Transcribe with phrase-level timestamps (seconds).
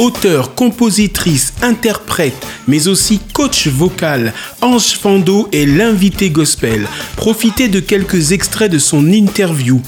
[0.00, 6.88] Auteur, compositrice, interprète, mais aussi coach vocal, Ange Fando est l'invité gospel.
[7.16, 9.82] Profitez de quelques extraits de son interview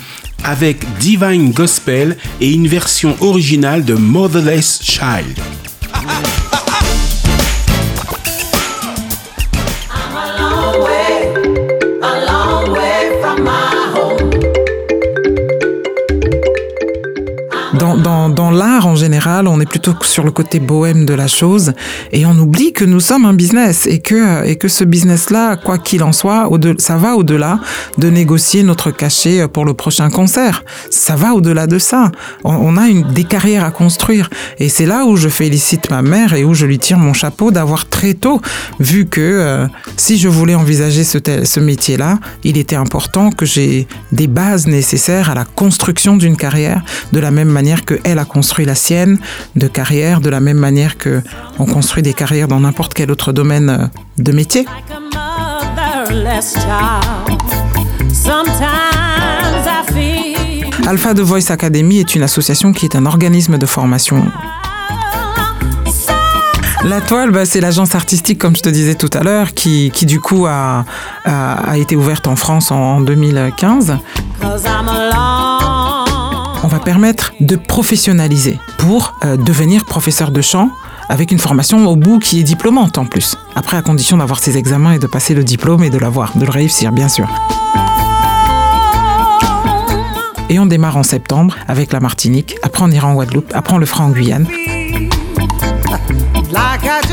[0.44, 5.38] avec Divine Gospel et une version originale de Motherless Child.
[17.82, 21.72] Dans, l'art en général, on est plutôt sur le côté bohème de la chose
[22.12, 25.78] et on oublie que nous sommes un business et que, et que ce business-là, quoi
[25.78, 26.48] qu'il en soit,
[26.78, 27.58] ça va au-delà
[27.98, 30.64] de négocier notre cachet pour le prochain concert.
[30.90, 32.12] Ça va au-delà de ça.
[32.44, 36.44] On, a des carrières à construire et c'est là où je félicite ma mère et
[36.44, 38.40] où je lui tire mon chapeau d'avoir très tôt
[38.80, 43.86] vu que euh, si je voulais envisager ce, ce métier-là, il était important que j'ai
[44.12, 48.64] des bases nécessaires à la construction d'une carrière de la même manière qu'elle a construit
[48.64, 49.18] la sienne
[49.56, 51.22] de carrière, de la même manière que
[51.58, 53.86] on construit des carrières dans n'importe quel autre domaine euh,
[54.18, 54.66] de métier.
[60.86, 64.24] Alpha The Voice Academy est une association qui est un organisme de formation.
[66.84, 70.04] La toile, bah, c'est l'agence artistique, comme je te disais tout à l'heure, qui, qui,
[70.04, 70.84] du coup a,
[71.24, 73.98] a, été ouverte en France en, 2015
[76.62, 80.70] on va permettre de professionnaliser pour euh, devenir professeur de chant
[81.08, 83.36] avec une formation au bout qui est diplômante en plus.
[83.56, 86.44] Après, à condition d'avoir ses examens et de passer le diplôme et de l'avoir, de
[86.44, 87.28] le réussir, bien sûr.
[90.48, 92.56] Et on démarre en septembre avec la Martinique.
[92.62, 93.50] Après, on ira en Guadeloupe.
[93.54, 94.46] Après, on le fera en Guyane.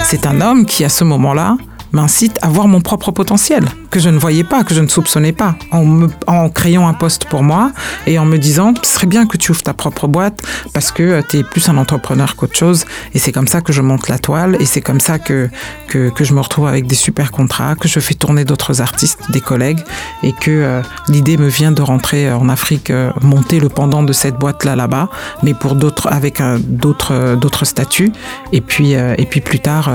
[0.04, 1.58] C'est un homme qui, à ce moment-là,
[1.92, 5.32] m'incite à voir mon propre potentiel, que je ne voyais pas, que je ne soupçonnais
[5.32, 7.72] pas, en, créant un poste pour moi
[8.08, 10.42] et en me disant, ce serait bien que tu ouvres ta propre boîte
[10.74, 12.86] parce que euh, tu es plus un entrepreneur qu'autre chose.
[13.14, 15.50] Et c'est comme ça que je monte la toile et c'est comme ça que,
[15.88, 19.20] que, que, je me retrouve avec des super contrats, que je fais tourner d'autres artistes,
[19.32, 19.80] des collègues
[20.24, 24.14] et que euh, l'idée me vient de rentrer en Afrique, euh, monter le pendant de
[24.14, 25.10] cette boîte-là là-bas,
[25.44, 28.12] mais pour d'autres, avec d'autres, d'autres statuts.
[28.52, 29.90] Et puis, et puis plus tard,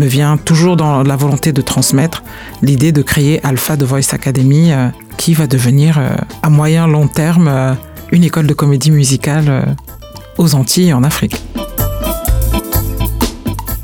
[0.00, 2.22] me vient toujours dans la volonté de transmettre
[2.62, 4.88] l'idée de créer Alpha de Voice Academy euh,
[5.18, 7.74] qui va devenir euh, à moyen long terme euh,
[8.10, 9.76] une école de comédie musicale
[10.38, 11.36] aux Antilles et en Afrique.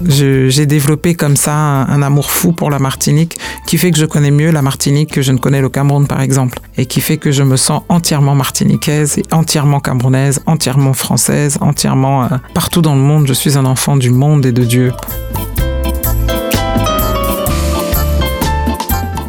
[0.08, 4.30] J'ai développé comme ça un, amour fou pour la Martinique qui fait que je connais
[4.30, 7.30] mieux la Martinique que je ne connais le Cameroun par exemple et qui fait que
[7.30, 13.26] je me sens entièrement martiniquaise et entièrement camerounaise, entièrement française, entièrement partout dans le monde.
[13.26, 14.92] Je suis un enfant du monde et de Dieu.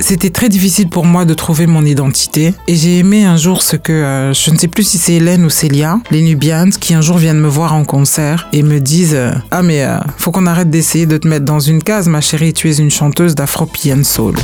[0.07, 3.75] C'était très difficile pour moi de trouver mon identité et j'ai aimé un jour ce
[3.75, 7.01] que, euh, je ne sais plus si c'est Hélène ou Célia, les Nubians, qui un
[7.01, 10.45] jour viennent me voir en concert et me disent euh, Ah mais euh, faut qu'on
[10.45, 13.69] arrête d'essayer de te mettre dans une case ma chérie, tu es une chanteuse d'afro
[14.03, 14.35] soul.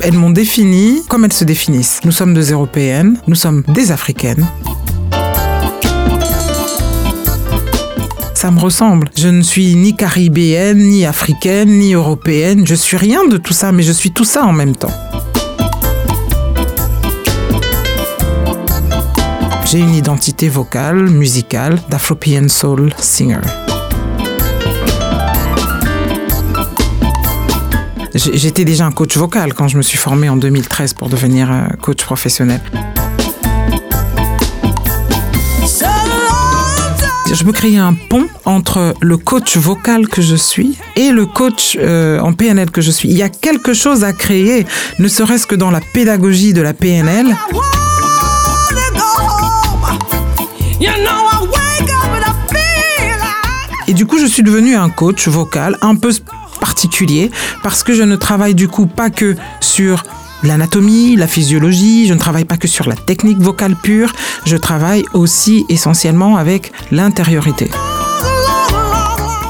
[0.00, 2.00] Elles m'ont défini comme elles se définissent.
[2.06, 4.48] Nous sommes deux Européennes, nous sommes des Africaines,
[8.40, 9.10] ça me ressemble.
[9.18, 12.66] Je ne suis ni caribéenne, ni africaine, ni européenne.
[12.66, 14.92] Je suis rien de tout ça, mais je suis tout ça en même temps.
[19.66, 23.42] J'ai une identité vocale, musicale, d'Afropian Soul Singer.
[28.14, 31.66] J'étais déjà un coach vocal quand je me suis formé en 2013 pour devenir euh,
[31.82, 32.62] coach professionnel.
[37.32, 41.76] Je veux créer un pont entre le coach vocal que je suis et le coach
[41.80, 43.08] euh, en PNL que je suis.
[43.08, 44.66] Il y a quelque chose à créer,
[44.98, 47.36] ne serait-ce que dans la pédagogie de la PNL.
[53.86, 56.12] Et du coup, je suis devenu un coach vocal un peu
[56.60, 57.30] particulier
[57.62, 60.04] parce que je ne travaille du coup pas que sur
[60.42, 64.12] l'anatomie, la physiologie, je ne travaille pas que sur la technique vocale pure,
[64.44, 67.70] je travaille aussi essentiellement avec l'intériorité.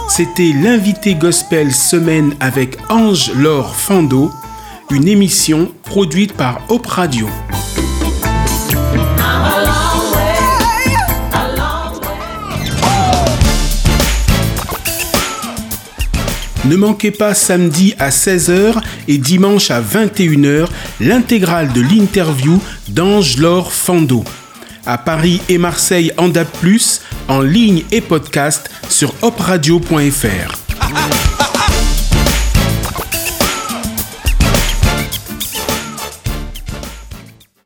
[0.09, 4.31] C'était l'invité gospel semaine avec Ange Laure Fando,
[4.91, 7.29] une émission produite par Op Radio.
[16.71, 20.69] Ne manquez pas samedi à 16h et dimanche à 21h
[21.01, 24.23] l'intégrale de l'interview d'Ange-Laure Fando.
[24.87, 26.49] À Paris et Marseille en DAP+,
[27.27, 30.70] en ligne et podcast sur opradio.fr.